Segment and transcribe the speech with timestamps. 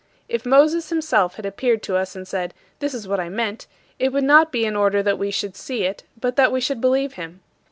[0.27, 3.67] If Moses himself had appeared to us and said, "This is what I meant,"
[3.99, 6.81] it would not be in order that we should see it but that we should
[6.81, 7.41] believe him.